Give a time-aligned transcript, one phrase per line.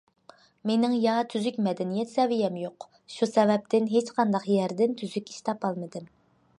[0.69, 6.15] مېنىڭ يا تۈزۈك مەدەنىيەت سەۋىيەم يوق، شۇ سەۋەبتىن ھېچقانداق يەردىن تۈزۈك ئىش تاپالمىدىم.